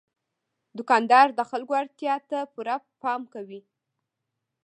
دوکاندار 0.77 1.27
د 1.33 1.39
خلکو 1.49 1.73
اړتیا 1.81 2.15
ته 2.29 2.39
پوره 2.53 2.75
پام 3.01 3.21
کوي. 3.33 3.61